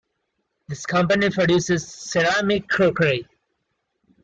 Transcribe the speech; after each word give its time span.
This 0.67 0.83
company 0.87 1.29
produces 1.29 1.87
ceramic 1.87 2.67
crockery. 2.67 3.27